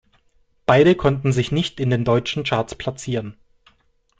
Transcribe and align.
Beide 0.65 0.95
konnten 0.95 1.31
sich 1.31 1.51
nicht 1.51 1.79
in 1.79 1.91
den 1.91 2.03
deutschen 2.05 2.43
Charts 2.43 2.73
platzieren. 2.73 3.37